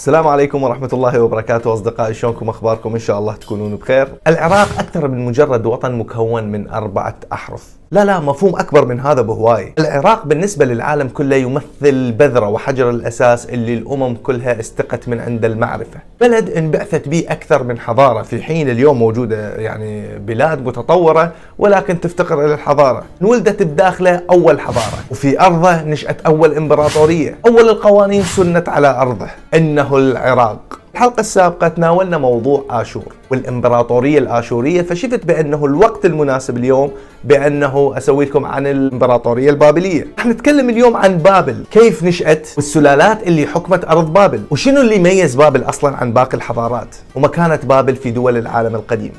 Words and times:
السلام 0.00 0.28
عليكم 0.28 0.62
ورحمة 0.62 0.88
الله 0.92 1.20
وبركاته 1.20 1.72
أصدقائي 1.72 2.14
شلونكم؟ 2.14 2.48
أخباركم؟ 2.48 2.92
إن 2.92 2.98
شاء 2.98 3.18
الله 3.18 3.34
تكونون 3.34 3.76
بخير. 3.76 4.08
العراق 4.26 4.68
أكثر 4.78 5.08
من 5.08 5.24
مجرد 5.24 5.66
وطن 5.66 5.92
مكون 5.92 6.44
من 6.44 6.68
أربعة 6.68 7.16
أحرف. 7.32 7.76
لا 7.90 8.04
لا 8.04 8.20
مفهوم 8.20 8.56
أكبر 8.56 8.84
من 8.84 9.00
هذا 9.00 9.22
بهواي 9.22 9.72
العراق 9.78 10.26
بالنسبة 10.26 10.64
للعالم 10.64 11.08
كله 11.08 11.36
يمثل 11.36 12.12
بذرة 12.12 12.48
وحجر 12.48 12.90
الأساس 12.90 13.46
اللي 13.46 13.74
الأمم 13.74 14.14
كلها 14.14 14.60
استقت 14.60 15.08
من 15.08 15.20
عند 15.20 15.44
المعرفة. 15.44 16.00
بلد 16.20 16.50
انبعثت 16.50 17.08
به 17.08 17.24
أكثر 17.28 17.62
من 17.62 17.78
حضارة. 17.78 18.22
في 18.22 18.42
حين 18.42 18.70
اليوم 18.70 18.98
موجودة 18.98 19.56
يعني 19.56 20.18
بلاد 20.18 20.66
متطورة 20.66 21.32
ولكن 21.58 22.00
تفتقر 22.00 22.44
إلى 22.44 22.54
الحضارة. 22.54 23.04
انولدت 23.22 23.62
بداخله 23.62 24.22
أول 24.30 24.60
حضارة 24.60 24.98
وفي 25.10 25.40
أرضه 25.40 25.82
نشأت 25.82 26.20
أول 26.20 26.54
إمبراطورية. 26.56 27.38
أول 27.46 27.68
القوانين 27.68 28.22
سنت 28.22 28.68
على 28.68 29.00
أرضه. 29.00 29.28
إنه 29.54 29.96
العراق. 29.96 30.75
الحلقة 30.96 31.20
السابقة 31.20 31.68
تناولنا 31.68 32.18
موضوع 32.18 32.64
آشور 32.70 33.12
والإمبراطورية 33.30 34.18
الآشورية 34.18 34.82
فشفت 34.82 35.26
بأنه 35.26 35.66
الوقت 35.66 36.04
المناسب 36.04 36.56
اليوم 36.56 36.92
بأنه 37.24 37.92
أسوي 37.96 38.24
لكم 38.24 38.44
عن 38.44 38.66
الإمبراطورية 38.66 39.50
البابلية. 39.50 40.06
رح 40.18 40.26
نتكلم 40.26 40.70
اليوم 40.70 40.96
عن 40.96 41.18
بابل 41.18 41.64
كيف 41.70 42.04
نشأت 42.04 42.48
والسلالات 42.56 43.22
اللي 43.22 43.46
حكمت 43.46 43.84
أرض 43.84 44.12
بابل 44.12 44.42
وشنو 44.50 44.80
اللي 44.80 44.96
يميز 44.96 45.34
بابل 45.34 45.62
أصلا 45.62 45.96
عن 45.96 46.12
باقي 46.12 46.36
الحضارات؟ 46.36 46.96
ومكانة 47.14 47.60
بابل 47.64 47.96
في 47.96 48.10
دول 48.10 48.36
العالم 48.36 48.74
القديم؟ 48.74 49.12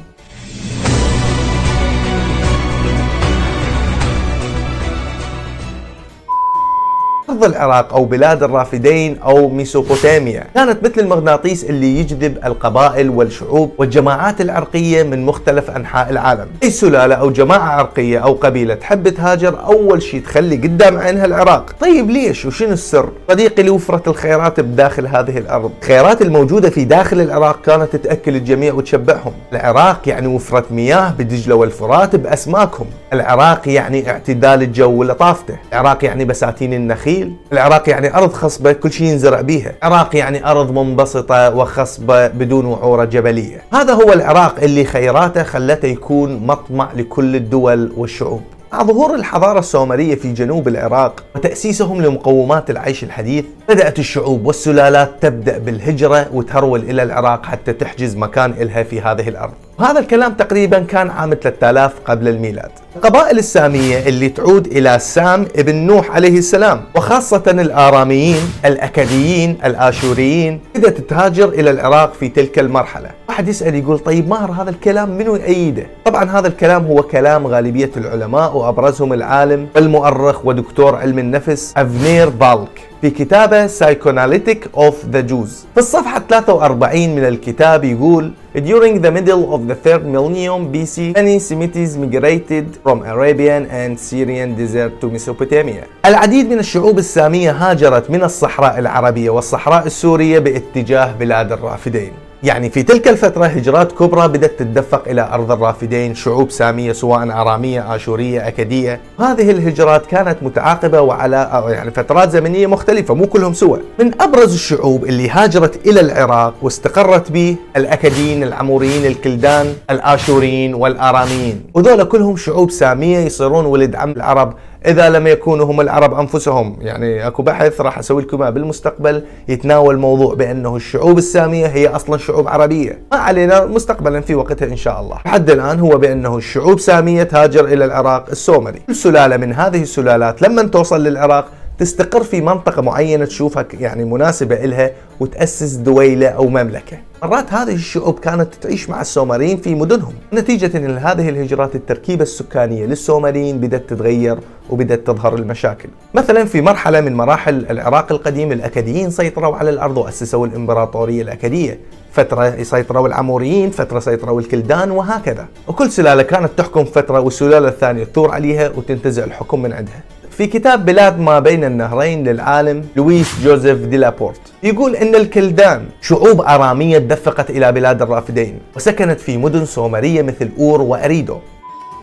أرض 7.30 7.44
العراق 7.44 7.94
أو 7.94 8.06
بلاد 8.06 8.44
الرافدين 8.44 9.18
أو 9.18 9.50
ميسوبوتاميا. 9.50 10.44
كانت 10.56 10.84
مثل 10.84 11.02
المغناطيس 11.02 11.64
اللي 11.64 12.00
يجذب 12.00 12.38
القبائل 12.46 13.10
والشعوب 13.10 13.72
والجماعات 13.78 14.42
العرقية 14.42 15.04
من 15.04 15.26
مختلف 15.26 15.70
أنحاء 15.72 16.10
العالم. 16.10 16.48
أي 16.64 16.70
سلالة 16.70 17.16
أو 17.16 17.32
جماعة 17.32 17.70
عرقية 17.70 18.20
أو 18.20 18.34
قبيلة 18.34 18.76
تحب 18.76 19.10
تهاجر 19.10 19.66
أول 19.66 20.02
شيء 20.02 20.22
تخلي 20.22 20.56
قدام 20.56 20.98
عينها 20.98 21.26
العراق. 21.26 21.76
طيب 21.80 22.10
ليش؟ 22.10 22.46
وشنو 22.46 22.74
السر؟ 22.74 23.10
صديقي 23.30 23.64
لوفرة 23.64 24.04
الخيرات 24.08 24.60
بداخل 24.60 25.08
هذه 25.08 25.38
الأرض. 25.38 25.72
الخيرات 25.82 26.22
الموجودة 26.22 26.70
في 26.70 26.86
داخل 26.86 27.22
العراق 27.22 27.62
كانت 27.62 27.96
تأكل 27.96 28.36
الجميع 28.36 28.74
وتشبعهم. 28.74 29.34
العراق 29.54 30.02
يعني 30.06 30.28
وفرة 30.28 30.66
مياه 30.72 31.14
بدجلة 31.20 31.56
والفرات 31.56 32.16
بأسماكهم. 32.16 32.88
العراق 33.14 33.70
يعني 33.70 34.10
اعتدال 34.10 34.62
الجو 34.62 34.92
ولطافته. 34.92 35.58
العراق 35.74 36.06
يعني 36.06 36.26
بساتين 36.26 36.74
النخيل 36.74 37.17
النخيل 37.24 37.38
العراق 37.54 37.90
يعني 37.90 38.16
أرض 38.16 38.34
خصبة 38.34 38.72
كل 38.72 38.92
شيء 38.92 39.08
ينزرع 39.08 39.42
بيها. 39.42 39.74
العراق 39.84 40.16
يعني 40.16 40.46
أرض 40.52 40.72
منبسطة 40.72 41.56
وخصبة 41.56 42.28
بدون 42.28 42.66
وعورة 42.66 43.06
جبلية. 43.06 43.64
هذا 43.74 43.94
هو 43.94 44.14
العراق 44.14 44.56
اللي 44.64 44.86
خيراته 44.86 45.44
خلته 45.44 45.86
يكون 45.86 46.48
مطمع 46.48 46.90
لكل 46.96 47.36
الدول 47.36 47.94
والشعوب. 47.98 48.42
مع 48.74 48.84
ظهور 48.84 49.16
الحضارة 49.16 49.60
السومرية 49.60 50.16
في 50.16 50.34
جنوب 50.34 50.68
العراق 50.68 51.24
وتأسيسهم 51.36 52.02
لمقومات 52.02 52.70
العيش 52.70 53.04
الحديث 53.04 53.46
بدأت 53.70 54.00
الشعوب 54.00 54.46
والسلالات 54.46 55.12
تبدأ 55.22 55.58
بالهجرة 55.58 56.28
وتهرول 56.34 56.80
إلى 56.80 57.04
العراق 57.04 57.46
حتى 57.46 57.74
تحجز 57.74 58.16
مكان 58.16 58.52
إلها 58.52 58.84
في 58.84 59.02
هذه 59.02 59.30
الأرض. 59.30 59.54
وهذا 59.80 60.00
الكلام 60.00 60.34
تقريبا 60.34 60.80
كان 60.80 61.10
عام 61.10 61.34
3000 61.34 61.92
قبل 62.06 62.28
الميلاد. 62.28 62.72
القبائل 62.96 63.38
السامية 63.38 64.00
اللي 64.08 64.30
تعود 64.30 64.68
إلى 64.68 65.00
سام 65.00 65.48
ابن 65.56 65.76
نوح 65.76 66.12
عليه 66.12 66.38
السلام 66.38 66.82
وخاصة 66.96 67.44
الآراميين 67.48 68.42
الأكديين 68.66 69.58
الآشوريين. 69.66 70.60
بدأت 70.76 70.98
تهاجر 71.02 71.50
إلى 71.50 71.72
العراق 71.72 72.14
في 72.14 72.30
تلك 72.30 72.60
المرحلة. 72.60 73.10
واحد 73.30 73.48
يسأل 73.48 73.76
يقول 73.76 74.00
طيب 74.00 74.30
ماهر 74.30 74.52
هذا 74.52 74.70
الكلام؟ 74.70 75.18
منو 75.18 75.36
يأيده 75.36 75.88
طبعا 76.06 76.30
هذا 76.40 76.48
الكلام 76.48 76.86
هو 76.86 77.04
كلام 77.04 77.48
غالبية 77.48 77.92
العلماء 77.98 78.58
وأبرزهم 78.58 79.14
العالم 79.14 79.68
والمؤرخ 79.76 80.46
ودكتور 80.46 80.96
علم 80.96 81.20
النفس 81.20 81.74
أفنير 81.78 82.30
بالك. 82.30 82.82
في 83.02 83.10
كتابه 83.10 83.68
Psychoanalytic 83.68 84.58
of 84.76 84.94
the 85.14 85.22
Jews 85.30 85.52
في 85.74 85.78
الصفحة 85.78 86.20
43 86.30 87.16
من 87.16 87.26
الكتاب 87.26 87.84
يقول 87.84 88.32
During 88.56 89.02
the 89.02 89.12
middle 89.12 89.54
of 89.54 89.68
the 89.68 89.76
third 89.86 90.04
millennium 90.06 90.72
BC, 90.74 91.14
many 91.16 91.38
Semites 91.40 91.96
migrated 91.96 92.66
from 92.84 93.04
Arabian 93.04 93.66
and 93.70 94.00
Syrian 94.00 94.56
desert 94.56 95.00
to 95.02 95.10
Mesopotamia. 95.12 95.86
العديد 96.06 96.50
من 96.50 96.60
الشعوب 96.60 96.98
السامية 96.98 97.52
هاجرت 97.52 98.10
من 98.12 98.24
الصحراء 98.24 98.80
العربية 98.80 99.30
والصحراء 99.30 99.86
السورية 99.86 100.40
باتجاه 100.40 101.12
بلاد 101.20 101.52
الرافدين. 101.52 102.12
يعني 102.48 102.70
في 102.70 102.84
تلك 102.84 103.08
الفترة 103.08 103.46
هجرات 103.46 103.92
كبرى 103.92 104.28
بدأت 104.28 104.60
تتدفق 104.60 105.08
إلى 105.08 105.30
أرض 105.34 105.52
الرافدين 105.52 106.16
شعوب 106.16 106.52
سامية 106.52 106.92
سواء 106.92 107.32
أرامية 107.42 107.96
آشورية 107.96 108.48
أكدية 108.48 109.00
هذه 109.20 109.52
الهجرات 109.52 110.06
كانت 110.06 110.38
متعاقبة 110.42 111.02
وعلى 111.02 111.64
يعني 111.70 111.92
فترات 111.92 112.32
زمنية 112.32 112.68
مختلفة 112.68 113.14
مو 113.14 113.28
كلهم 113.28 113.54
سوا 113.54 113.78
من 114.00 114.22
أبرز 114.22 114.54
الشعوب 114.54 115.06
اللي 115.06 115.30
هاجرت 115.30 115.88
إلى 115.88 116.00
العراق 116.00 116.54
واستقرت 116.62 117.32
به 117.32 117.56
الأكديين 117.78 118.44
العموريين 118.44 119.06
الكلدان 119.06 119.74
الآشوريين 119.90 120.74
والآراميين. 120.74 121.64
وذولا 121.74 122.04
كلهم 122.04 122.38
شعوب 122.38 122.72
سامية 122.72 123.20
يصيرون 123.20 123.66
ولد 123.66 123.96
عم 123.96 124.12
العرب 124.12 124.54
إذا 124.88 125.10
لم 125.10 125.28
يكونوا 125.28 125.66
هم 125.66 125.82
العرب 125.82 126.14
أنفسهم. 126.14 126.78
يعني 126.82 127.28
أكو 127.28 127.44
بحث 127.44 127.82
راح 127.82 128.00
أسوي 128.00 128.22
لكم 128.22 128.52
بالمستقبل 128.52 129.24
يتناول 129.48 129.98
موضوع 129.98 130.34
بأنه 130.34 130.76
الشعوب 130.76 131.18
السامية 131.18 131.68
هي 131.68 131.88
أصلا 131.88 132.18
شعوب 132.18 132.48
عربية. 132.48 133.02
ما 133.12 133.18
علينا 133.18 133.66
مستقبلا 133.66 134.22
في 134.22 134.36
وقتها 134.36 134.66
إن 134.66 134.76
شاء 134.76 135.02
الله. 135.02 135.18
لحد 135.26 135.50
الآن 135.50 135.80
هو 135.80 135.98
بأنه 135.98 136.38
الشعوب 136.38 136.80
سامية 136.80 137.24
تهاجر 137.24 137.66
إلى 137.66 137.86
العراق 137.86 138.26
السومري. 138.30 138.80
كل 138.88 138.96
سلالة 138.96 139.38
من 139.38 139.54
هذه 139.54 139.82
السلالات 139.82 140.42
لما 140.42 140.64
توصل 140.64 141.04
للعراق 141.04 141.46
تستقر 141.80 142.24
في 142.24 142.42
منطقة 142.42 142.82
معينة 142.82 143.26
تشوفها 143.26 143.66
يعني 143.80 144.06
مناسبة 144.06 144.56
إلها 144.64 144.92
وتأسس 145.20 145.74
دويلة 145.74 146.28
أو 146.28 146.48
مملكة. 146.48 146.98
مرات 147.24 147.54
هذه 147.54 147.74
الشعوب 147.74 148.20
كانت 148.20 148.54
تعيش 148.62 148.90
مع 148.90 149.02
السومريين 149.02 149.58
في 149.58 149.76
مدنهم. 149.76 150.14
نتيجة 150.34 150.78
لهذه 150.78 151.30
الهجرات 151.30 151.76
التركيبة 151.76 152.24
السكانية 152.24 152.86
للسومريين 152.86 153.58
بدأت 153.58 153.90
تتغير 153.90 154.38
وبدأت 154.70 155.08
تظهر 155.08 155.36
المشاكل. 155.36 155.90
مثلا 156.14 156.46
في 156.46 156.62
مرحلة 156.62 157.02
من 157.02 157.16
مراحل 157.16 157.66
العراق 157.70 158.12
القديم 158.12 158.52
الأكديين 158.52 159.10
سيطروا 159.10 159.56
على 159.56 159.70
الأرض 159.70 159.98
وأسسوا 159.98 160.48
الإمبراطورية 160.48 161.22
الأكدية 161.22 161.80
فترة 162.12 162.64
سيطروا 162.64 163.08
العموريين 163.08 163.70
فترة 163.70 164.00
سيطروا 164.00 164.40
الكلدان 164.40 164.92
وهكذا. 164.92 165.46
وكل 165.68 165.92
سلالة 165.92 166.24
كانت 166.24 166.50
تحكم 166.58 166.86
فترة 166.86 167.20
والسلالة 167.20 167.68
الثانية 167.68 168.04
تثور 168.04 168.32
عليها 168.32 168.72
وتنتزع 168.78 169.24
الحكم 169.24 169.62
من 169.62 169.74
عندها. 169.74 170.04
في 170.38 170.48
كتاب 170.48 170.86
بلاد 170.86 171.20
ما 171.20 171.40
بين 171.40 171.64
النهرين 171.64 172.28
للعالم 172.28 172.86
لويس 172.96 173.42
جوزيف 173.44 173.78
دي 173.78 173.98
لابورت. 173.98 174.42
يقول 174.64 174.96
إن 174.96 175.16
الكلدان 175.16 175.86
شعوب 176.02 176.42
أرامية 176.42 176.98
تدفقت 176.98 177.50
إلى 177.50 177.72
بلاد 177.72 178.02
الرافدين 178.02 178.60
وسكنت 178.76 179.20
في 179.20 179.38
مدن 179.38 179.66
سومرية 179.66 180.22
مثل 180.22 180.50
أور 180.60 180.82
وأريدو. 180.82 181.38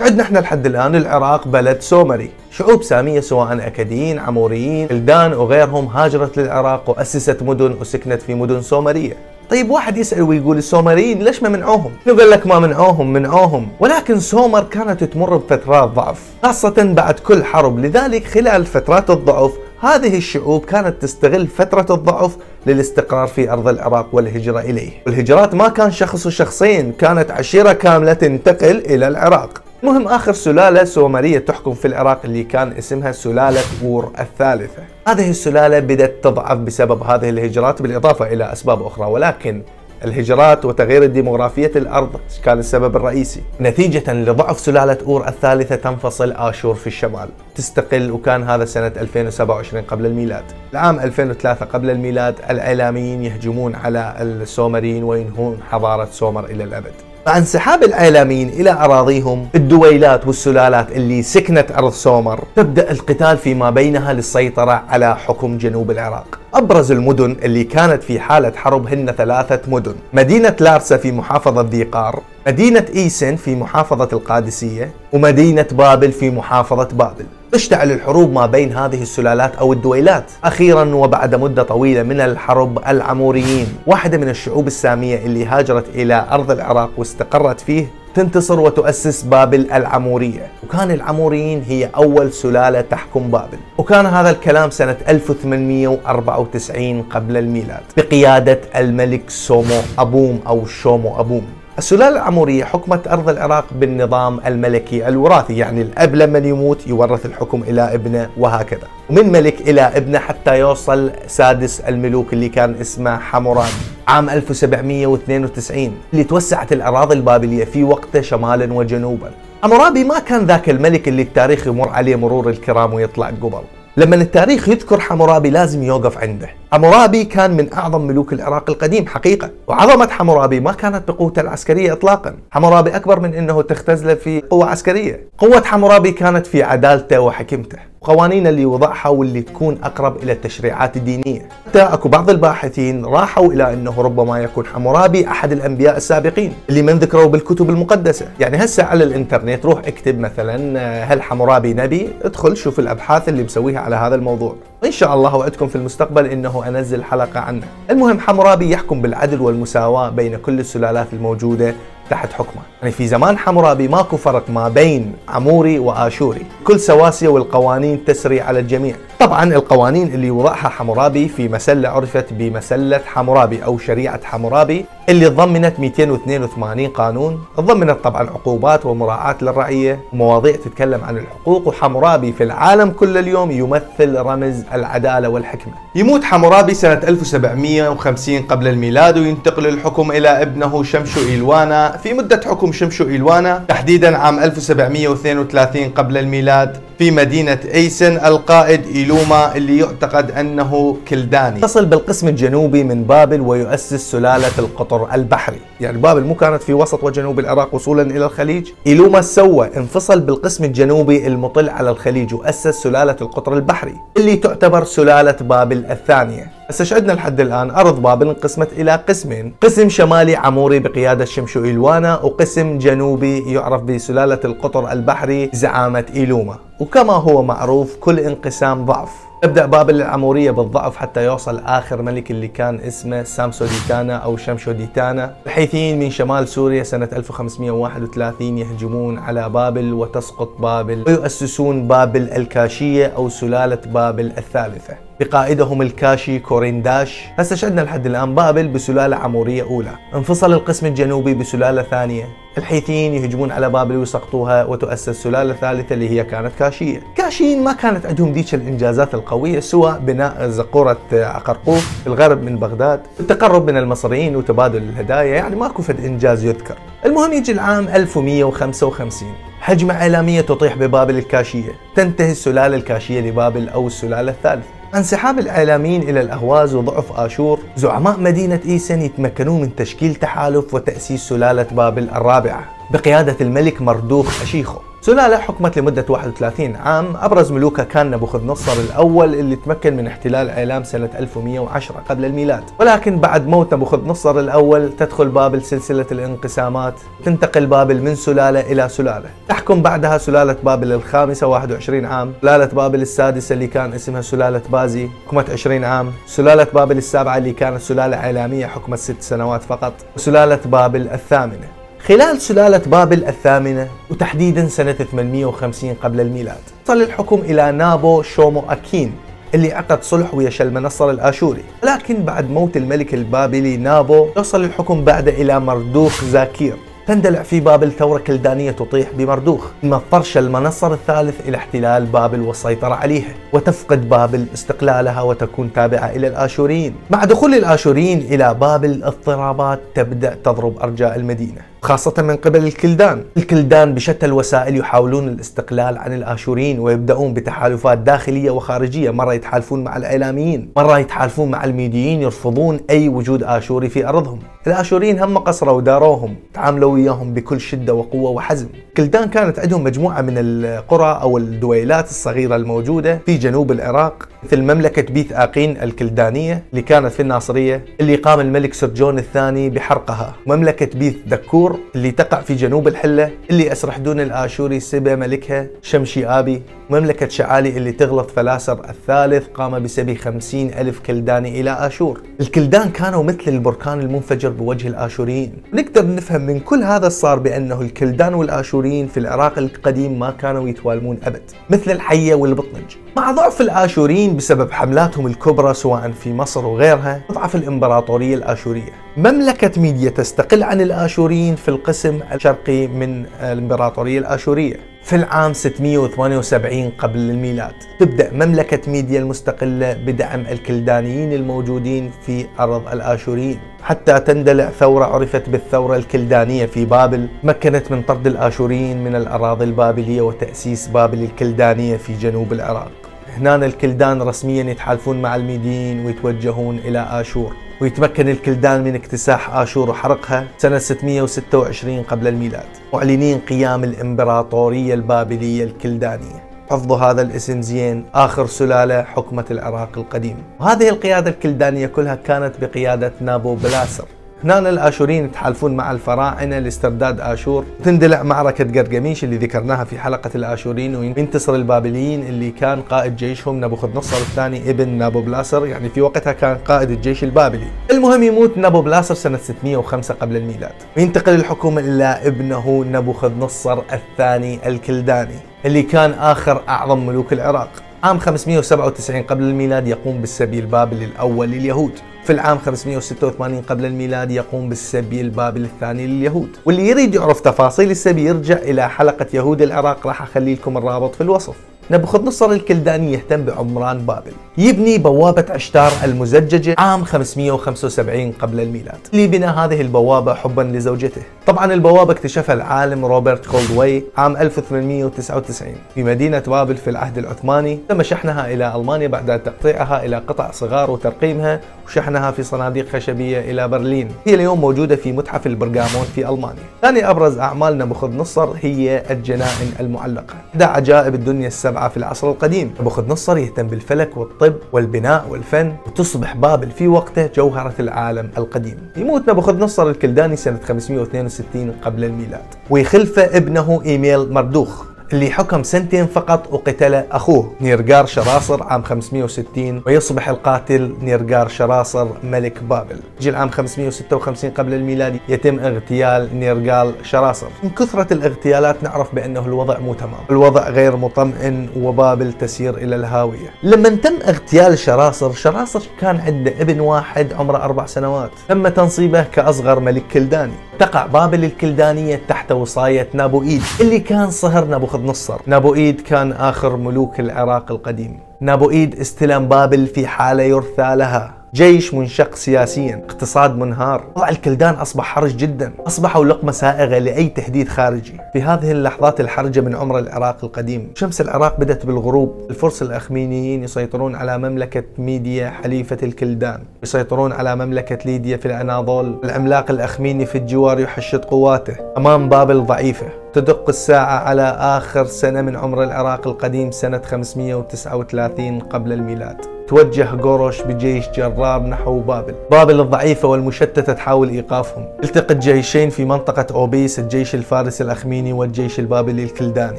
عندنا 0.00 0.22
إحنا 0.22 0.38
لحد 0.38 0.66
الآن 0.66 0.96
العراق 0.96 1.48
بلد 1.48 1.80
سومري. 1.80 2.30
شعوب 2.50 2.82
سامية 2.82 3.20
سواء 3.20 3.66
اكديين 3.66 4.18
عموريين 4.18 4.88
كلدان 4.88 5.32
وغيرهم 5.32 5.86
هاجرت 5.86 6.36
للعراق 6.36 6.90
وأسست 6.90 7.42
مدن 7.42 7.76
وسكنت 7.80 8.22
في 8.22 8.34
مدن 8.34 8.62
سومرية. 8.62 9.16
طيب 9.50 9.70
واحد 9.70 9.96
يسأل 9.96 10.22
ويقول 10.22 10.58
السومريين 10.58 11.22
ليش 11.22 11.42
ما 11.42 11.48
منعوهم؟ 11.48 11.92
نقول 12.06 12.30
لك 12.30 12.46
ما 12.46 12.58
منعوهم 12.58 13.12
منعوهم. 13.12 13.68
ولكن 13.80 14.20
سومر 14.20 14.62
كانت 14.62 15.04
تمر 15.04 15.36
بفترات 15.36 15.88
ضعف 15.88 16.18
خاصة 16.42 16.74
بعد 16.96 17.18
كل 17.18 17.44
حرب. 17.44 17.78
لذلك 17.78 18.26
خلال 18.26 18.66
فترات 18.66 19.10
الضعف 19.10 19.52
هذه 19.80 20.16
الشعوب 20.16 20.64
كانت 20.64 21.02
تستغل 21.02 21.46
فترة 21.46 21.94
الضعف 21.94 22.36
للاستقرار 22.66 23.26
في 23.26 23.52
أرض 23.52 23.68
العراق 23.68 24.06
والهجرة 24.12 24.60
إليه. 24.60 24.90
والهجرات 25.06 25.54
ما 25.54 25.68
كان 25.68 25.90
شخص 25.90 26.26
وشخصين 26.26 26.92
كانت 26.92 27.30
عشيرة 27.30 27.72
كاملة 27.72 28.12
تنتقل 28.12 28.76
إلى 28.76 29.08
العراق. 29.08 29.62
مهم 29.84 30.08
آخر 30.08 30.32
سلالة 30.32 30.84
سومرية 30.84 31.38
تحكم 31.38 31.74
في 31.74 31.88
العراق 31.88 32.20
اللي 32.24 32.44
كان 32.44 32.72
اسمها 32.72 33.12
سلالة 33.12 33.60
أور 33.82 34.12
الثالثة. 34.18 34.82
هذه 35.08 35.30
السلالة 35.30 35.78
بدأت 35.78 36.14
تضعف 36.22 36.58
بسبب 36.58 37.02
هذه 37.02 37.30
الهجرات 37.30 37.82
بالإضافة 37.82 38.32
إلى 38.32 38.52
أسباب 38.52 38.82
أخرى 38.82 39.06
ولكن 39.06 39.62
الهجرات 40.04 40.64
وتغيير 40.64 41.02
الديمغرافية 41.02 41.70
الأرض 41.76 42.20
كان 42.44 42.58
السبب 42.58 42.96
الرئيسي. 42.96 43.42
نتيجة 43.60 44.12
لضعف 44.12 44.60
سلالة 44.60 44.98
أور 45.06 45.28
الثالثة 45.28 45.76
تنفصل 45.76 46.32
آشور 46.32 46.74
في 46.74 46.86
الشمال. 46.86 47.28
تستقل 47.54 48.10
وكان 48.10 48.42
هذا 48.42 48.64
سنة 48.64 48.92
2027 48.96 49.82
قبل 49.82 50.06
الميلاد. 50.06 50.44
العام 50.72 51.00
2003 51.00 51.66
قبل 51.66 51.90
الميلاد 51.90 52.34
العيلاميين 52.50 53.24
يهجمون 53.24 53.74
على 53.74 54.14
السومريين 54.20 55.04
وينهون 55.04 55.58
حضارة 55.70 56.08
سومر 56.12 56.44
إلى 56.44 56.64
الأبد. 56.64 57.13
مع 57.26 57.38
انسحاب 57.38 57.82
العيلاميين 57.82 58.48
إلى 58.48 58.70
أراضيهم 58.70 59.48
الدويلات 59.54 60.26
والسلالات 60.26 60.92
اللي 60.92 61.22
سكنت 61.22 61.72
أرض 61.72 61.92
سومر 61.92 62.44
تبدأ 62.56 62.90
القتال 62.90 63.38
فيما 63.38 63.70
بينها 63.70 64.12
للسيطرة 64.12 64.84
على 64.88 65.16
حكم 65.16 65.58
جنوب 65.58 65.90
العراق. 65.90 66.38
أبرز 66.54 66.92
المدن 66.92 67.36
اللي 67.42 67.64
كانت 67.64 68.02
في 68.02 68.20
حالة 68.20 68.52
حرب 68.56 68.86
هن 68.86 69.12
ثلاثة 69.12 69.60
مدن 69.68 69.94
مدينة 70.12 70.56
لارسا 70.60 70.96
في 70.96 71.12
محافظة 71.12 71.62
ذي 71.70 72.00
قار 72.00 72.20
مدينة 72.46 72.84
إيسن 72.94 73.36
في 73.36 73.54
محافظة 73.54 74.08
القادسية 74.12 74.90
ومدينة 75.12 75.66
بابل 75.72 76.12
في 76.12 76.30
محافظة 76.30 76.88
بابل. 76.92 77.24
تشتعل 77.54 77.90
الحروب 77.92 78.32
ما 78.32 78.46
بين 78.46 78.72
هذه 78.72 79.02
السلالات 79.02 79.56
أو 79.56 79.72
الدويلات. 79.72 80.24
أخيرا 80.44 80.94
وبعد 80.94 81.34
مدة 81.34 81.62
طويلة 81.62 82.02
من 82.02 82.20
الحرب 82.20 82.78
العموريين 82.88 83.66
واحدة 83.86 84.18
من 84.18 84.28
الشعوب 84.28 84.66
السامية 84.66 85.16
اللي 85.16 85.46
هاجرت 85.46 85.88
إلى 85.94 86.26
أرض 86.30 86.50
العراق 86.50 86.90
واستقرت 86.96 87.60
فيه 87.60 87.86
تنتصر 88.14 88.60
وتؤسس 88.60 89.22
بابل 89.22 89.70
العمورية. 89.72 90.50
وكان 90.62 90.90
العموريين 90.90 91.62
هي 91.68 91.90
أول 91.96 92.32
سلالة 92.32 92.80
تحكم 92.80 93.30
بابل. 93.30 93.58
وكان 93.78 94.06
هذا 94.06 94.30
الكلام 94.30 94.70
سنة 94.70 94.96
1894 95.08 97.02
قبل 97.02 97.36
الميلاد 97.36 97.82
بقيادة 97.96 98.60
الملك 98.76 99.30
سومو 99.30 99.80
أبوم 99.98 100.40
أو 100.46 100.66
شومو 100.66 101.20
أبوم. 101.20 101.46
السلالة 101.78 102.08
العمورية 102.08 102.64
حكمت 102.64 103.08
أرض 103.08 103.28
العراق 103.28 103.64
بالنظام 103.72 104.40
الملكي 104.46 105.08
الوراثي 105.08 105.56
يعني 105.56 105.82
الأب 105.82 106.14
لما 106.14 106.38
يموت 106.38 106.86
يورث 106.86 107.26
الحكم 107.26 107.62
إلى 107.62 107.94
ابنه 107.94 108.30
وهكذا. 108.36 108.88
ومن 109.10 109.32
ملك 109.32 109.60
إلى 109.60 109.80
ابنه 109.80 110.18
حتى 110.18 110.58
يوصل 110.58 111.12
سادس 111.26 111.80
الملوك 111.80 112.32
اللي 112.32 112.48
كان 112.48 112.74
اسمه 112.80 113.18
حمورابي 113.18 113.68
عام 114.08 114.30
1792 114.30 115.92
اللي 116.12 116.24
توسعت 116.24 116.72
الأراضي 116.72 117.14
البابلية 117.14 117.64
في 117.64 117.84
وقته 117.84 118.20
شمالا 118.20 118.72
وجنوبا. 118.74 119.30
حمورابي 119.62 120.04
ما 120.04 120.18
كان 120.18 120.46
ذاك 120.46 120.70
الملك 120.70 121.08
اللي 121.08 121.22
التاريخ 121.22 121.66
يمر 121.66 121.88
عليه 121.88 122.16
مرور 122.16 122.50
الكرام 122.50 122.94
ويطلع 122.94 123.26
قبل. 123.26 123.62
لما 123.96 124.16
التاريخ 124.16 124.68
يذكر 124.68 125.00
حمورابي 125.00 125.50
لازم 125.50 125.82
يوقف 125.82 126.18
عنده. 126.18 126.48
حمورابي 126.72 127.24
كان 127.24 127.56
من 127.56 127.72
أعظم 127.72 128.00
ملوك 128.00 128.32
العراق 128.32 128.70
القديم 128.70 129.06
حقيقة. 129.06 129.50
وعظمة 129.66 130.08
حمورابي 130.08 130.60
ما 130.60 130.72
كانت 130.72 131.08
بقوته 131.08 131.40
العسكرية 131.40 131.92
إطلاقا. 131.92 132.36
حمورابي 132.50 132.96
أكبر 132.96 133.20
من 133.20 133.34
أنه 133.34 133.62
تختزله 133.62 134.14
في 134.14 134.40
قوة 134.50 134.66
عسكرية. 134.66 135.28
قوة 135.38 135.62
حمورابي 135.64 136.12
كانت 136.12 136.46
في 136.46 136.62
عدالته 136.62 137.20
وحكمته. 137.20 137.78
وقوانين 138.04 138.46
اللي 138.46 138.64
وضعها 138.66 139.08
واللي 139.08 139.42
تكون 139.42 139.78
أقرب 139.84 140.16
إلى 140.16 140.32
التشريعات 140.32 140.96
الدينية. 140.96 141.48
حتى 141.66 141.82
أكو 141.82 142.08
بعض 142.08 142.30
الباحثين 142.30 143.04
راحوا 143.04 143.52
إلى 143.52 143.72
أنه 143.72 144.02
ربما 144.02 144.38
يكون 144.38 144.66
حمورابي 144.66 145.28
أحد 145.28 145.52
الأنبياء 145.52 145.96
السابقين 145.96 146.52
اللي 146.68 146.82
من 146.82 146.98
ذكروا 146.98 147.26
بالكتب 147.26 147.70
المقدسة. 147.70 148.26
يعني 148.40 148.64
هسه 148.64 148.84
على 148.84 149.04
الإنترنت 149.04 149.66
روح 149.66 149.78
اكتب 149.78 150.18
مثلا 150.18 150.78
هل 151.04 151.22
حمورابي 151.22 151.74
نبي؟ 151.74 152.08
ادخل 152.22 152.56
شوف 152.56 152.78
الأبحاث 152.78 153.28
اللي 153.28 153.42
مسويها 153.42 153.80
على 153.80 153.96
هذا 153.96 154.14
الموضوع. 154.14 154.54
وإن 154.82 154.92
شاء 154.92 155.14
الله 155.14 155.36
وعدكم 155.36 155.68
في 155.68 155.76
المستقبل 155.76 156.26
أنه 156.26 156.68
أنزل 156.68 157.04
حلقة 157.04 157.40
عنه. 157.40 157.62
المهم 157.90 158.20
حمورابي 158.20 158.70
يحكم 158.70 159.02
بالعدل 159.02 159.40
والمساواة 159.40 160.10
بين 160.10 160.36
كل 160.36 160.60
السلالات 160.60 161.06
الموجودة 161.12 161.74
تحت 162.10 162.32
حكمه. 162.32 162.62
يعني 162.82 162.92
في 162.92 163.06
زمان 163.06 163.38
حمورابي 163.38 163.88
ماكو 163.88 164.16
فرق 164.16 164.50
ما 164.50 164.68
بين 164.68 165.12
عموري 165.28 165.78
وآشوري. 165.78 166.46
كل 166.64 166.80
سواسية 166.80 167.28
والقوانين 167.28 168.04
تسري 168.04 168.40
على 168.40 168.58
الجميع. 168.58 168.94
طبعا 169.20 169.54
القوانين 169.54 170.14
اللي 170.14 170.30
وضعها 170.30 170.68
حمورابي 170.68 171.28
في 171.28 171.48
مسلة 171.48 171.88
عرفت 171.88 172.32
بمسلة 172.32 173.00
حمورابي 173.06 173.64
أو 173.64 173.78
شريعة 173.78 174.20
حمورابي 174.24 174.84
اللي 175.08 175.26
ضمنت 175.26 175.80
282 175.80 176.86
قانون 176.88 177.44
ضمنت 177.60 177.98
طبعا 178.04 178.22
عقوبات 178.22 178.86
ومراعاة 178.86 179.36
للرعية 179.42 180.00
ومواضيع 180.12 180.56
تتكلم 180.56 181.04
عن 181.04 181.18
الحقوق 181.18 181.68
وحمورابي 181.68 182.32
في 182.32 182.44
العالم 182.44 182.90
كل 182.90 183.18
اليوم 183.18 183.50
يمثل 183.50 184.16
رمز 184.16 184.62
العدالة 184.74 185.28
والحكمة. 185.28 185.72
يموت 185.94 186.24
حمورابي 186.24 186.74
سنة 186.74 187.00
1750 187.08 188.42
قبل 188.42 188.68
الميلاد 188.68 189.18
وينتقل 189.18 189.66
الحكم 189.66 190.10
إلى 190.10 190.42
ابنه 190.42 190.82
شمشو 190.82 191.20
إيلوانا 191.20 191.93
في 192.02 192.12
مدة 192.12 192.40
حكم 192.44 192.72
شمشو 192.72 193.04
إيلوانا 193.08 193.64
تحديدا 193.68 194.16
عام 194.16 194.38
1732 194.38 195.88
قبل 195.88 196.18
الميلاد 196.18 196.76
في 196.98 197.10
مدينة 197.10 197.58
أيسن 197.74 198.16
القائد 198.16 198.86
إيلوما 198.86 199.56
اللي 199.56 199.78
يعتقد 199.78 200.30
أنه 200.30 200.96
كلداني. 201.08 201.60
تصل 201.60 201.86
بالقسم 201.86 202.28
الجنوبي 202.28 202.84
من 202.84 203.04
بابل 203.04 203.40
ويؤسس 203.40 204.10
سلالة 204.10 204.58
القطر 204.58 205.14
البحري. 205.14 205.60
يعني 205.80 205.98
بابل 205.98 206.24
مو 206.24 206.34
كانت 206.34 206.62
في 206.62 206.74
وسط 206.74 207.04
وجنوب 207.04 207.38
العراق 207.38 207.74
وصولا 207.74 208.02
إلى 208.02 208.24
الخليج؟ 208.24 208.68
إيلوما 208.86 209.20
سوى 209.20 209.76
انفصل 209.76 210.20
بالقسم 210.20 210.64
الجنوبي 210.64 211.26
المطل 211.26 211.68
على 211.68 211.90
الخليج 211.90 212.34
وأسس 212.34 212.82
سلالة 212.82 213.16
القطر 213.20 213.54
البحري 213.54 213.94
اللي 214.16 214.36
تعتبر 214.36 214.84
سلالة 214.84 215.36
بابل 215.40 215.84
الثانية. 215.90 216.53
هسه 216.68 216.82
إيش 216.82 216.92
عندنا 216.92 217.12
لحد 217.12 217.40
الآن؟ 217.40 217.70
أرض 217.70 218.02
بابل 218.02 218.28
انقسمت 218.28 218.72
إلى 218.72 218.96
قسمين. 219.08 219.54
قسم 219.60 219.88
شمالي 219.88 220.36
عموري 220.36 220.78
بقيادة 220.78 221.24
شمشو 221.24 221.64
ايلوانا 221.64 222.20
وقسم 222.20 222.78
جنوبي 222.78 223.52
يعرف 223.52 223.82
بسلالة 223.82 224.40
القطر 224.44 224.92
البحري 224.92 225.50
زعامة 225.52 226.04
ايلوما 226.14 226.58
وكما 226.80 227.12
هو 227.12 227.42
معروف 227.42 227.96
كل 227.96 228.18
انقسام 228.18 228.84
ضعف. 228.84 229.23
تبدأ 229.44 229.66
بابل 229.66 229.94
العمورية 229.94 230.50
بالضعف 230.50 230.96
حتى 230.96 231.24
يوصل 231.24 231.58
آخر 231.58 232.02
ملك 232.02 232.30
اللي 232.30 232.48
كان 232.48 232.80
اسمه 232.80 233.22
سامسو 233.22 233.64
ديتانا 233.64 234.16
أو 234.16 234.36
شمشو 234.36 234.72
ديتانا 234.72 235.34
الحيثيين 235.46 235.98
من 235.98 236.10
شمال 236.10 236.48
سوريا 236.48 236.82
سنة 236.82 237.08
1531 237.12 238.58
يهجمون 238.58 239.18
على 239.18 239.48
بابل 239.48 239.92
وتسقط 239.92 240.56
بابل 240.58 241.04
ويؤسسون 241.06 241.88
بابل 241.88 242.30
الكاشية 242.30 243.06
أو 243.06 243.28
سلالة 243.28 243.78
بابل 243.86 244.26
الثالثة. 244.26 244.94
بقائدهم 245.20 245.82
الكاشي 245.82 246.38
كورينداش. 246.38 247.24
هسه 247.36 247.56
شدنا 247.56 247.80
لحد 247.80 248.06
الآن 248.06 248.34
بابل 248.34 248.68
بسلالة 248.68 249.16
عمورية 249.16 249.62
أولى. 249.62 249.92
انفصل 250.14 250.52
القسم 250.52 250.86
الجنوبي 250.86 251.34
بسلالة 251.34 251.82
ثانية. 251.82 252.43
الحيثيين 252.58 253.14
يهجمون 253.14 253.50
على 253.52 253.70
بابل 253.70 253.96
ويسقطوها 253.96 254.64
وتؤسس 254.64 255.22
سلالة 255.22 255.54
ثالثة 255.54 255.94
اللي 255.94 256.10
هي 256.10 256.24
كانت 256.24 256.52
كاشية 256.58 257.02
كاشيين 257.16 257.64
ما 257.64 257.72
كانت 257.72 258.06
عندهم 258.06 258.32
ديك 258.32 258.54
الإنجازات 258.54 259.14
القوية 259.14 259.60
سوى 259.60 259.98
بناء 260.02 260.48
زقورة 260.48 260.98
عقرقوف 261.12 262.00
في 262.02 262.06
الغرب 262.06 262.42
من 262.42 262.56
بغداد. 262.56 263.00
التقرب 263.20 263.70
من 263.70 263.76
المصريين 263.76 264.36
وتبادل 264.36 264.82
الهدايا 264.82 265.34
يعني 265.34 265.56
ماكو 265.56 265.82
فد 265.82 266.04
إنجاز 266.04 266.44
يذكر. 266.44 266.74
المهم 267.06 267.32
يجي 267.32 267.52
العام 267.52 267.88
1155 267.88 269.28
هجمة 269.60 269.94
إعلامية 269.94 270.40
تطيح 270.40 270.76
ببابل 270.76 271.18
الكاشية. 271.18 271.72
تنتهي 271.96 272.30
السلالة 272.30 272.76
الكاشية 272.76 273.20
لبابل 273.20 273.68
أو 273.68 273.86
السلالة 273.86 274.32
الثالثة. 274.32 274.68
انسحاب 274.94 275.38
العيلاميين 275.38 276.02
إلى 276.02 276.20
الأهواز 276.20 276.74
وضعف 276.74 277.12
آشور 277.12 277.60
زعماء 277.76 278.20
مدينة 278.20 278.60
إيسن 278.66 279.02
يتمكنون 279.02 279.60
من 279.60 279.76
تشكيل 279.76 280.14
تحالف 280.14 280.74
وتأسيس 280.74 281.28
سلالة 281.28 281.66
بابل 281.72 282.10
الرابعة. 282.10 282.64
بقيادة 282.90 283.36
الملك 283.40 283.82
مردوخ 283.82 284.42
أشيخو. 284.42 284.80
سلالة 285.04 285.38
حكمت 285.38 285.78
لمدة 285.78 286.04
31 286.08 286.76
عام 286.76 287.16
أبرز 287.16 287.52
ملوكها 287.52 287.84
كان 287.84 288.10
نبوخذ 288.10 288.46
نصر 288.46 288.72
الأول 288.72 289.34
اللي 289.34 289.56
تمكن 289.56 289.96
من 289.96 290.06
احتلال 290.06 290.50
عيلام 290.50 290.84
سنة 290.84 291.10
1110 291.18 292.02
قبل 292.08 292.24
الميلاد. 292.24 292.64
ولكن 292.80 293.18
بعد 293.18 293.46
موت 293.46 293.74
نبوخذ 293.74 294.06
نصر 294.06 294.40
الأول 294.40 294.92
تدخل 294.96 295.28
بابل 295.28 295.62
سلسلة 295.62 296.06
الانقسامات 296.12 296.94
تنتقل 297.24 297.66
بابل 297.66 298.02
من 298.02 298.14
سلالة 298.14 298.60
إلى 298.60 298.88
سلالة. 298.88 299.28
تحكم 299.48 299.82
بعدها 299.82 300.18
سلالة 300.18 300.56
بابل 300.64 300.92
الخامسة 300.92 301.46
21 301.46 302.04
عام 302.04 302.32
سلالة 302.42 302.66
بابل 302.66 303.02
السادسة 303.02 303.52
اللي 303.52 303.66
كان 303.66 303.92
اسمها 303.92 304.20
سلالة 304.20 304.62
بازي 304.72 305.08
حكمت 305.26 305.50
20 305.50 305.84
عام 305.84 306.12
سلالة 306.26 306.66
بابل 306.74 306.98
السابعة 306.98 307.36
اللي 307.36 307.52
كانت 307.52 307.80
سلالة 307.80 308.16
عيلامية 308.16 308.66
حكمت 308.66 308.98
ست 308.98 309.22
سنوات 309.22 309.62
فقط 309.62 309.92
وسلالة 310.16 310.60
بابل 310.64 311.08
الثامنة. 311.08 311.83
خلال 312.06 312.40
سلالة 312.40 312.78
بابل 312.86 313.24
الثامنة 313.24 313.88
وتحديدا 314.10 314.68
سنة 314.68 314.92
850 314.92 315.94
قبل 315.94 316.20
الميلاد 316.20 316.60
وصل 316.84 317.02
الحكم 317.02 317.40
إلى 317.40 317.72
نابو 317.72 318.22
شومو 318.22 318.64
أكين 318.68 319.12
اللي 319.54 319.72
عقد 319.72 320.02
صلح 320.02 320.34
ويا 320.34 320.50
شلمنصر 320.50 321.10
الآشوري. 321.10 321.62
لكن 321.84 322.22
بعد 322.22 322.50
موت 322.50 322.76
الملك 322.76 323.14
البابلي 323.14 323.76
نابو 323.76 324.28
يوصل 324.36 324.64
الحكم 324.64 325.04
بعد 325.04 325.28
إلى 325.28 325.60
مردوخ 325.60 326.24
زاكير. 326.24 326.76
تندلع 327.06 327.42
في 327.42 327.60
بابل 327.60 327.92
ثورة 327.92 328.18
كلدانية 328.18 328.70
تطيح 328.70 329.08
بمردوخ. 329.18 329.66
ثم 329.82 329.94
اضطر 329.94 330.24
المنصر 330.36 330.92
الثالث 330.92 331.48
إلى 331.48 331.56
احتلال 331.56 332.06
بابل 332.06 332.40
والسيطرة 332.40 332.94
عليها 332.94 333.34
وتفقد 333.52 334.08
بابل 334.08 334.46
استقلالها 334.54 335.22
وتكون 335.22 335.72
تابعة 335.72 336.10
إلى 336.10 336.26
الآشوريين. 336.26 336.94
مع 337.10 337.24
دخول 337.24 337.54
الآشوريين 337.54 338.18
إلى 338.18 338.54
بابل 338.54 339.04
اضطرابات 339.04 339.80
تبدأ 339.94 340.38
تضرب 340.44 340.78
أرجاء 340.78 341.16
المدينة. 341.16 341.73
خاصة 341.84 342.22
من 342.22 342.36
قبل 342.36 342.64
الكلدان. 342.64 343.24
الكلدان 343.36 343.94
بشتى 343.94 344.26
الوسائل 344.26 344.76
يحاولون 344.76 345.28
الاستقلال 345.28 345.98
عن 345.98 346.12
الآشوريين 346.12 346.78
ويبدأون 346.78 347.34
بتحالفات 347.34 347.98
داخلية 347.98 348.50
وخارجية. 348.50 349.10
مرة 349.10 349.34
يتحالفون 349.34 349.84
مع 349.84 349.96
الإعلاميين 349.96 350.72
مرة 350.76 350.98
يتحالفون 350.98 351.50
مع 351.50 351.64
الميديين 351.64 352.22
يرفضون 352.22 352.80
أي 352.90 353.08
وجود 353.08 353.42
آشوري 353.42 353.88
في 353.88 354.08
أرضهم. 354.08 354.38
الآشوريين 354.66 355.18
هم 355.20 355.38
قصروا 355.38 355.72
وداروهم 355.72 356.36
تعاملوا 356.54 356.92
وياهم 356.92 357.34
بكل 357.34 357.60
شدة 357.60 357.94
وقوة 357.94 358.30
وحزم. 358.30 358.66
كلدان 358.96 359.28
كانت 359.28 359.58
عندهم 359.58 359.84
مجموعة 359.84 360.20
من 360.20 360.34
القرى 360.36 361.18
أو 361.22 361.38
الدويلات 361.38 362.10
الصغيرة 362.10 362.56
الموجودة 362.56 363.18
في 363.26 363.36
جنوب 363.36 363.72
العراق 363.72 364.28
مثل 364.44 364.62
مملكة 364.62 365.12
بيث 365.12 365.32
آقين 365.32 365.82
الكلدانية 365.82 366.62
اللي 366.70 366.82
كانت 366.82 367.12
في 367.12 367.20
الناصرية 367.20 367.84
اللي 368.00 368.16
قام 368.16 368.40
الملك 368.40 368.74
سرجون 368.74 369.18
الثاني 369.18 369.70
بحرقها. 369.70 370.34
مملكة 370.46 370.98
بيث 370.98 371.14
دكور 371.26 371.73
اللي 371.94 372.10
تقع 372.10 372.40
في 372.40 372.54
جنوب 372.54 372.88
الحلة 372.88 373.30
اللي 373.50 373.72
أسرح 373.72 373.98
دون 373.98 374.20
الآشوري 374.20 374.80
سبى 374.80 375.16
ملكها 375.16 375.66
شمشي 375.82 376.26
آبي 376.26 376.62
مملكة 376.90 377.28
شعالي 377.28 377.68
اللي 377.68 377.92
تغلط 377.92 378.30
فلاسر 378.30 378.84
الثالث 378.90 379.46
قام 379.54 379.82
بسبي 379.82 380.14
خمسين 380.14 380.74
ألف 380.74 381.00
كلداني 381.00 381.60
إلى 381.60 381.70
آشور. 381.70 382.20
الكلدان 382.40 382.90
كانوا 382.90 383.22
مثل 383.22 383.42
البركان 383.48 384.00
المنفجر 384.00 384.48
بوجه 384.48 384.88
الآشوريين. 384.88 385.52
نقدر 385.72 386.14
نفهم 386.14 386.40
من 386.40 386.60
كل 386.60 386.82
هذا 386.82 387.08
صار 387.08 387.38
بأنه 387.38 387.80
الكلدان 387.80 388.34
والآشوريين 388.34 389.06
في 389.06 389.20
العراق 389.20 389.58
القديم 389.58 390.18
ما 390.18 390.30
كانوا 390.30 390.68
يتوالمون 390.68 391.18
أبد 391.24 391.42
مثل 391.70 391.90
الحية 391.90 392.34
والبطنج. 392.34 392.96
مع 393.16 393.32
ضعف 393.32 393.60
الآشوريين 393.60 394.36
بسبب 394.36 394.72
حملاتهم 394.72 395.26
الكبرى 395.26 395.74
سواء 395.74 396.10
في 396.10 396.32
مصر 396.32 396.66
وغيرها 396.66 397.20
تضعف 397.28 397.54
الإمبراطورية 397.54 398.34
الآشورية. 398.34 398.92
مملكة 399.16 399.80
ميديا 399.80 400.10
تستقل 400.10 400.62
عن 400.62 400.80
الآشوريين 400.80 401.56
في 401.64 401.70
القسم 401.70 402.20
الشرقي 402.32 402.86
من 402.86 403.26
الإمبراطورية 403.40 404.18
الآشورية 404.18 404.76
في 405.02 405.16
العام 405.16 405.52
678 405.52 406.90
قبل 406.98 407.18
الميلاد. 407.18 407.74
تبدأ 408.00 408.30
مملكة 408.32 408.90
ميديا 408.90 409.20
المستقلة 409.20 409.92
بدعم 409.92 410.40
الكلدانيين 410.40 411.32
الموجودين 411.32 412.10
في 412.26 412.46
أرض 412.60 412.88
الآشوريين. 412.88 413.58
حتى 413.82 414.20
تندلع 414.20 414.70
ثورة 414.70 415.04
عرفت 415.04 415.48
بالثورة 415.48 415.96
الكلدانية 415.96 416.66
في 416.66 416.84
بابل 416.84 417.28
مكنت 417.42 417.90
من 417.90 418.02
طرد 418.02 418.26
الآشوريين 418.26 419.04
من 419.04 419.16
الأراضي 419.16 419.64
البابلية 419.64 420.20
وتأسيس 420.20 420.88
بابل 420.88 421.22
الكلدانية 421.22 421.96
في 421.96 422.12
جنوب 422.12 422.52
العراق. 422.52 422.92
هنا 423.36 423.54
الكلدان 423.54 424.22
رسميا 424.22 424.64
يتحالفون 424.64 425.22
مع 425.22 425.36
الميديين 425.36 426.06
ويتوجهون 426.06 426.78
إلى 426.78 427.06
آشور. 427.10 427.52
ويتمكن 427.80 428.28
الكلدان 428.28 428.84
من 428.84 428.94
اكتساح 428.94 429.56
آشور 429.56 429.90
وحرقها 429.90 430.46
سنة 430.58 430.78
626 430.78 432.02
قبل 432.02 432.28
الميلاد. 432.28 432.66
معلنين 432.92 433.38
قيام 433.38 433.84
الإمبراطورية 433.84 434.94
البابلية 434.94 435.64
الكلدانية. 435.64 436.44
حفظوا 436.70 436.96
هذا 436.96 437.22
الاسم 437.22 437.62
زين 437.62 438.04
آخر 438.14 438.46
سلالة 438.46 439.02
حكمت 439.02 439.50
العراق 439.50 439.90
القديم. 439.96 440.36
وهذه 440.60 440.88
القيادة 440.88 441.30
الكلدانية 441.30 441.86
كلها 441.86 442.14
كانت 442.14 442.52
بقيادة 442.60 443.12
نابو 443.20 443.54
بلاسر. 443.54 444.04
هنا 444.42 444.58
الاشوريين 444.58 445.24
يتحالفون 445.24 445.76
مع 445.76 445.92
الفراعنه 445.92 446.58
لاسترداد 446.58 447.20
آشور؟ 447.20 447.64
تندلع 447.84 448.22
معركة 448.22 448.80
قرقميش 448.80 449.24
اللي 449.24 449.36
ذكرناها 449.36 449.84
في 449.84 449.98
حلقة 449.98 450.30
الاشوريين 450.34 450.96
وينتصر 450.96 451.54
البابليين 451.54 452.22
اللي 452.22 452.50
كان 452.50 452.82
قائد 452.82 453.16
جيشهم 453.16 453.64
نبوخذ 453.64 453.96
نصر 453.96 454.16
الثاني 454.16 454.70
ابن 454.70 454.88
نابو 454.88 455.20
بلاسر 455.20 455.66
يعني 455.66 455.88
في 455.88 456.00
وقتها 456.00 456.32
كان 456.32 456.56
قائد 456.56 456.90
الجيش 456.90 457.24
البابلي. 457.24 457.66
المهم 457.90 458.22
يموت 458.22 458.58
نابو 458.58 458.82
بلاسر 458.82 459.14
سنه 459.14 459.38
605 459.38 460.14
قبل 460.14 460.36
الميلاد. 460.36 460.74
وينتقل 460.96 461.34
الحكومة 461.34 461.80
إلى 461.80 462.04
ابنه 462.04 462.84
نبوخذ 462.84 463.32
نصر 463.38 463.78
الثاني 463.92 464.68
الكلداني 464.68 465.38
اللي 465.64 465.82
كان 465.82 466.10
آخر 466.12 466.62
أعظم 466.68 467.06
ملوك 467.06 467.32
العراق. 467.32 467.70
عام 468.04 468.18
597 468.18 469.22
قبل 469.22 469.42
الميلاد 469.42 469.88
يقوم 469.88 470.20
بالسبي 470.20 470.58
البابلي 470.58 471.04
الأول 471.04 471.48
لليهود. 471.48 471.92
في 472.24 472.32
العام 472.32 472.58
586 472.58 473.60
قبل 473.60 473.84
الميلاد 473.84 474.30
يقوم 474.30 474.68
بالسبي 474.68 475.20
البابلي 475.20 475.64
الثاني 475.64 476.06
لليهود. 476.06 476.48
واللي 476.64 476.88
يريد 476.88 477.14
يعرف 477.14 477.40
تفاصيل 477.40 477.90
السبي 477.90 478.24
يرجع 478.24 478.56
إلى 478.56 478.88
حلقة 478.88 479.26
يهود 479.34 479.62
العراق. 479.62 480.06
راح 480.06 480.22
أخلي 480.22 480.54
لكم 480.54 480.76
الرابط 480.76 481.14
في 481.14 481.20
الوصف. 481.20 481.54
نبوخذ 481.90 482.24
نصر 482.24 482.50
الكلداني 482.50 483.12
يهتم 483.12 483.44
بعمران 483.44 483.98
بابل. 483.98 484.32
يبني 484.58 484.98
بوابة 484.98 485.44
عشتار 485.50 485.92
المزججة 486.04 486.74
عام 486.78 487.04
575 487.04 488.32
قبل 488.32 488.60
الميلاد. 488.60 488.98
لبناء 489.12 489.54
هذه 489.54 489.80
البوابة 489.80 490.34
حبا 490.34 490.62
لزوجته. 490.62 491.22
طبعا 491.46 491.72
البوابة 491.72 492.12
اكتشفها 492.12 492.54
العالم 492.54 493.04
روبرت 493.04 493.46
كولدوي 493.46 494.04
عام 494.16 494.36
1899 494.36 495.74
في 495.94 496.02
مدينة 496.02 496.38
بابل 496.38 496.76
في 496.76 496.90
العهد 496.90 497.18
العثماني 497.18 497.78
تم 497.88 498.02
شحنها 498.02 498.52
إلى 498.52 498.76
ألمانيا 498.76 499.08
بعد 499.08 499.42
تقطيعها 499.42 500.04
إلى 500.04 500.16
قطع 500.16 500.50
صغار 500.50 500.90
وترقيمها 500.90 501.60
وشحنها 501.86 502.30
في 502.30 502.42
صناديق 502.42 502.88
خشبية 502.88 503.40
إلى 503.40 503.68
برلين. 503.68 504.08
هي 504.26 504.34
اليوم 504.34 504.60
موجودة 504.60 504.96
في 504.96 505.12
متحف 505.12 505.46
البرغامون 505.46 506.04
في 506.14 506.28
ألمانيا. 506.28 506.62
ثاني 506.82 507.10
أبرز 507.10 507.38
أعمال 507.38 507.78
نبوخذ 507.78 508.10
نصر 508.10 508.48
هي 508.60 509.02
الجنائن 509.10 509.72
المعلقة. 509.80 510.34
إحدى 510.52 510.64
عجائب 510.64 511.14
الدنيا 511.14 511.48
السبعة 511.74 511.88
في 511.88 511.96
العصر 511.96 512.30
القديم. 512.30 512.74
نبوخذ 512.80 513.08
نصر 513.08 513.38
يهتم 513.38 513.66
بالفلك 513.66 514.16
والطب 514.16 514.54
والبناء 514.72 515.26
والفن 515.28 515.72
وتصبح 515.86 516.36
بابل 516.36 516.70
في 516.70 516.88
وقته 516.88 517.26
جوهرة 517.26 517.74
العالم 517.80 518.30
القديم. 518.38 518.76
يموت 518.96 519.30
نبوخذ 519.30 519.58
نصر 519.58 519.88
الكلداني 519.88 520.36
سنة 520.36 520.60
562 520.68 521.72
قبل 521.84 522.04
الميلاد. 522.04 522.44
ويخلفه 522.70 523.36
ابنه 523.36 523.82
إيميل 523.84 524.32
مردوخ. 524.32 524.84
اللي 525.14 525.30
حكم 525.30 525.62
سنتين 525.62 526.06
فقط 526.06 526.52
وقتل 526.52 526.94
أخوه 526.94 527.52
نيرجال 527.60 528.06
شراصر 528.06 528.62
عام 528.62 528.82
560 528.82 529.82
ويصبح 529.86 530.28
القاتل 530.28 530.94
نيرجال 531.02 531.48
شراصر 531.48 532.06
ملك 532.24 532.62
بابل. 532.62 532.96
يجي 533.20 533.30
العام 533.30 533.50
556 533.50 534.50
قبل 534.50 534.74
الميلاد 534.74 535.20
يتم 535.28 535.58
اغتيال 535.58 536.38
نيرجال 536.38 536.94
شراصر 537.02 537.46
من 537.62 537.70
كثرة 537.70 538.12
الاغتيالات 538.12 538.82
نعرف 538.82 539.14
بأنه 539.14 539.40
الوضع 539.46 539.78
مو 539.78 539.94
تمام. 539.94 540.20
الوضع 540.30 540.68
غير 540.68 540.96
مطمئن 540.96 541.68
وبابل 541.76 542.32
تسير 542.32 542.76
إلى 542.76 542.96
الهاوية. 542.96 543.50
لما 543.62 543.88
تم 543.88 544.14
اغتيال 544.28 544.78
شراصر 544.78 545.32
شراصر 545.32 545.82
كان 546.00 546.20
عنده 546.20 546.50
ابن 546.60 546.80
واحد 546.80 547.32
عمره 547.32 547.56
أربع 547.56 547.86
سنوات. 547.86 548.30
تم 548.48 548.68
تنصيبه 548.68 549.22
كأصغر 549.22 549.80
ملك 549.80 550.02
كلداني. 550.12 550.54
تقع 550.78 551.06
بابل 551.06 551.44
الكلدانية 551.44 552.20
تحت 552.28 552.52
وصاية 552.52 553.08
نابوئيد 553.12 553.62
اللي 553.80 553.98
كان 553.98 554.30
صهر 554.30 554.68
نبوخذ 554.68 555.03
نصر 555.04 555.40
نابوئيد 555.46 556.00
كان 556.00 556.32
آخر 556.32 556.76
ملوك 556.76 557.20
العراق 557.20 557.72
القديم. 557.72 558.18
نابوئيد 558.40 559.00
استلم 559.00 559.48
بابل 559.48 559.86
في 559.86 560.06
حالة 560.06 560.42
يرثى 560.42 560.96
لها. 560.96 561.34
جيش 561.54 561.94
منشق 561.94 562.34
سياسيا 562.34 563.04
اقتصاد 563.08 563.58
منهار. 563.58 564.04
وضع 564.16 564.28
الكلدان 564.28 564.74
أصبح 564.74 565.04
حرج 565.04 565.36
جدا. 565.36 565.72
أصبحوا 565.86 566.24
لقمة 566.24 566.52
سائغة 566.52 566.98
لأي 566.98 567.28
تهديد 567.28 567.68
خارجي. 567.68 568.20
في 568.32 568.42
هذه 568.42 568.72
اللحظات 568.72 569.20
الحرجة 569.20 569.60
من 569.60 569.76
عمر 569.76 569.98
العراق 569.98 570.44
القديم. 570.44 570.92
شمس 570.94 571.20
العراق 571.20 571.60
بدأت 571.60 571.86
بالغروب. 571.86 572.46
الفرس 572.50 572.82
الأخمينيين 572.82 573.64
يسيطرون 573.64 574.14
على 574.14 574.38
مملكة 574.38 574.84
ميديا 574.98 575.50
حليفة 575.50 575.98
الكلدان. 576.02 576.60
يسيطرون 576.82 577.32
على 577.32 577.56
مملكة 577.56 577.98
ليديا 578.04 578.36
في 578.36 578.46
الأناضول. 578.46 579.20
العملاق 579.24 579.70
الأخميني 579.70 580.26
في 580.26 580.38
الجوار 580.38 580.80
يحشد 580.80 581.24
قواته. 581.24 581.76
أمام 581.96 582.28
بابل 582.28 582.60
ضعيفة. 582.60 583.06
تدق 583.32 583.68
الساعة 583.68 584.18
على 584.18 584.56
آخر 584.58 585.04
سنة 585.04 585.42
من 585.42 585.56
عمر 585.56 585.82
العراق 585.82 586.28
القديم 586.28 586.70
سنة 586.70 587.00
539 587.04 588.60
قبل 588.60 588.92
الميلاد. 588.92 589.53
توجه 589.68 590.08
قوروش 590.22 590.62
بجيش 590.62 591.08
جرار 591.10 591.62
نحو 591.62 592.00
بابل. 592.00 592.34
بابل 592.50 592.80
الضعيفة 592.80 593.28
والمشتتة 593.28 593.92
تحاول 593.92 594.28
إيقافهم. 594.28 594.84
التقى 595.04 595.34
الجيشين 595.34 595.90
في 595.90 596.04
منطقة 596.04 596.46
أوبيس 596.54 596.98
الجيش 596.98 597.34
الفارسي 597.34 597.84
الأخميني 597.84 598.32
والجيش 598.32 598.78
البابلي 598.80 599.24
الكلداني. 599.24 599.78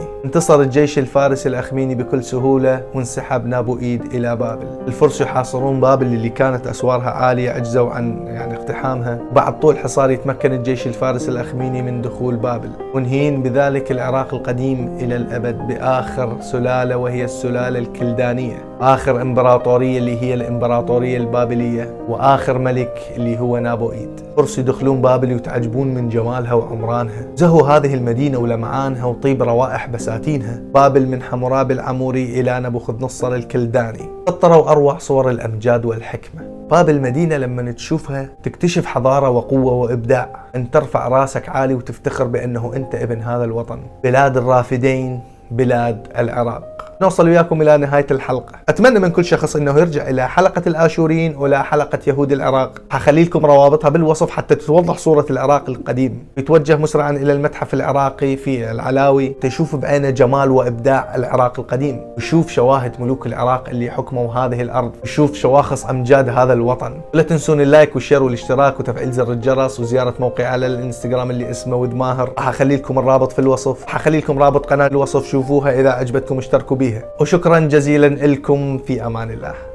انتصر 0.26 0.62
الجيش 0.62 1.00
الفارسي 1.00 1.50
الأخميني 1.50 1.96
بكل 1.96 2.24
سهولة 2.24 2.84
وانسحب 2.94 3.46
نابوئيد 3.46 4.02
إلى 4.14 4.36
بابل. 4.36 4.68
الفرس 4.88 5.22
يحاصرون 5.22 5.80
بابل 5.80 6.06
اللي 6.06 6.30
كانت 6.30 6.68
أسوارها 6.68 7.10
عالية 7.10 7.52
عجزوا 7.52 7.90
عن 7.92 8.28
يعني 8.28 8.56
اقتحامها. 8.56 9.20
بعد 9.32 9.60
طول 9.60 9.78
حصار 9.78 10.12
يتمكن 10.12 10.54
الجيش 10.54 10.88
الفارسي 10.88 11.32
الأخميني 11.32 11.82
من 11.82 12.02
دخول 12.02 12.36
بابل. 12.36 12.70
منهين 12.96 13.44
بذلك 13.44 13.92
العراق 13.92 14.34
القديم 14.34 14.98
إلى 15.00 15.16
الأبد 15.16 15.68
بآخر 15.68 16.38
سلالة 16.42 16.98
وهي 16.98 17.24
السلالة 17.24 17.80
الكلدانية. 17.80 18.66
آخر 18.82 19.22
إمبراطور 19.22 19.75
الإمبراطورية 19.76 19.98
اللي 19.98 20.22
هي 20.22 20.34
الإمبراطورية 20.34 21.18
البابلية 21.18 21.94
وآخر 22.10 22.58
ملك 22.58 23.00
اللي 23.16 23.40
هو 23.40 23.58
نابوئيد. 23.58 24.10
فرصوا 24.38 24.64
يدخلون 24.64 25.02
بابل 25.02 25.34
وتعجبون 25.34 25.88
من 25.88 26.10
جمالها 26.10 26.54
وعمرانها. 26.54 27.28
زهوا 27.36 27.68
هذه 27.68 27.94
المدينة 27.94 28.38
ولمعانها 28.38 29.06
وطيب 29.06 29.44
روائح 29.44 29.88
بساتينها. 29.88 30.62
بابل 30.74 31.08
من 31.08 31.22
حمورابي 31.22 31.74
العموري 31.74 32.40
إلى 32.40 32.60
نبوخذ 32.60 33.04
نصر 33.04 33.34
الكلداني. 33.34 34.10
سطروا 34.30 34.72
أروع 34.72 34.98
صور 34.98 35.30
الأمجاد 35.30 35.86
والحكمة. 35.86 36.42
بابل 36.72 37.02
مدينة 37.02 37.38
لما 37.38 37.72
تشوفها 37.72 38.30
تكتشف 38.44 38.86
حضارة 38.86 39.30
وقوة 39.30 39.74
وإبداع. 39.74 40.46
أن 40.56 40.72
ترفع 40.72 41.08
راسك 41.08 41.50
عالي 41.50 41.74
وتفتخر 41.74 42.24
بأنه 42.24 42.72
أنت 42.76 42.96
ابن 42.96 43.22
هذا 43.22 43.44
الوطن. 43.44 43.80
بلاد 44.04 44.38
الرافدين 44.38 45.20
بلاد 45.52 46.08
العراق. 46.18 46.95
نوصل 47.02 47.28
وياكم 47.28 47.62
إلى 47.62 47.78
نهاية 47.78 48.08
الحلقة. 48.12 48.54
أتمنى 48.70 49.00
من 49.00 49.10
كل 49.10 49.26
شخص 49.26 49.56
إنه 49.56 49.80
يرجع 49.80 50.10
إلى 50.10 50.30
حلقة 50.30 50.62
الآشوريين 50.68 51.36
ولا 51.36 51.64
حلقة 51.64 52.00
يهود 52.08 52.32
العراق. 52.32 52.82
حخلي 52.90 53.24
لكم 53.24 53.46
روابطها 53.46 53.90
بالوصف 53.90 54.30
حتى 54.30 54.56
تتوضح 54.56 54.98
صورة 54.98 55.26
العراق 55.30 55.70
القديم. 55.70 56.28
يتوجه 56.38 56.76
مسرعا 56.76 57.12
إلى 57.12 57.34
المتحف 57.34 57.74
العراقي 57.74 58.36
في 58.36 58.72
العلاوي. 58.72 59.30
تشوف 59.42 59.76
بعينه 59.76 60.10
جمال 60.10 60.52
وإبداع 60.52 61.16
العراق 61.16 61.60
القديم. 61.60 62.02
ويشوف 62.18 62.52
شواهد 62.52 63.02
ملوك 63.02 63.28
العراق 63.28 63.70
اللي 63.70 63.92
حكموا 63.92 64.34
هذه 64.34 64.62
الأرض. 64.62 64.92
ويشوف 65.04 65.34
شواخص 65.34 65.86
أمجاد 65.86 66.30
هذا 66.30 66.54
الوطن. 66.54 67.02
لا 67.14 67.24
تنسون 67.24 67.62
ال 67.62 67.69
like 67.69 67.96
وال 67.96 68.04
share 68.04 68.24
والاشتراك 68.24 68.80
وتفعيل 68.80 69.12
زر 69.12 69.32
الجرس 69.32 69.80
وزيارة 69.80 70.14
موقعي 70.20 70.48
على 70.48 70.68
الإنستغرام 70.68 71.32
اللي 71.32 71.50
اسمه 71.52 71.76
ود 71.76 71.94
ماهر. 71.94 72.34
حخلي 72.38 72.76
لكم 72.76 73.00
الرابط 73.00 73.32
في 73.32 73.40
الوصف. 73.40 73.86
حخلي 73.86 74.18
لكم 74.18 74.40
رابط 74.40 74.66
قناة 74.66 74.88
الوصف. 74.88 75.26
شوفوها 75.28 75.80
إذا 75.80 75.90
عجبتكم 75.90 76.38
اشتركوا 76.38 76.78
بيها. 76.78 76.95
وشكرا 77.20 77.60
جزيلا 77.60 78.08
لكم 78.08 78.78
في 78.78 79.06
أمان 79.06 79.32
الله. 79.32 79.75